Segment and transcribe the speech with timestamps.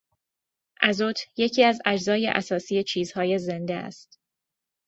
[0.81, 4.19] ازت یکی از اجزای اساسی چیزهای زنده است.